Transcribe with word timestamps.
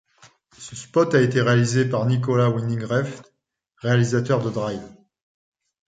Ce 0.57 0.75
spot 0.75 1.13
a 1.13 1.21
été 1.21 1.41
réalisé 1.43 1.85
par 1.85 2.07
Nicolas 2.07 2.49
Winding 2.49 2.85
Refn, 2.85 3.21
réalisateur 3.83 4.43
de 4.43 4.49
Drive. 4.49 4.81